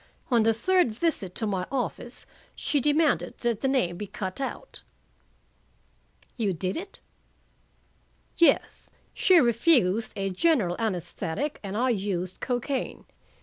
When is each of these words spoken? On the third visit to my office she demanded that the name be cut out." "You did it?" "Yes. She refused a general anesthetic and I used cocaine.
On 0.31 0.41
the 0.41 0.51
third 0.51 0.95
visit 0.95 1.35
to 1.35 1.45
my 1.45 1.67
office 1.71 2.25
she 2.55 2.79
demanded 2.81 3.37
that 3.41 3.61
the 3.61 3.67
name 3.67 3.97
be 3.97 4.07
cut 4.07 4.41
out." 4.41 4.81
"You 6.37 6.53
did 6.53 6.75
it?" 6.75 6.99
"Yes. 8.35 8.89
She 9.13 9.37
refused 9.39 10.13
a 10.15 10.31
general 10.31 10.75
anesthetic 10.79 11.59
and 11.61 11.77
I 11.77 11.89
used 11.91 12.39
cocaine. 12.39 13.05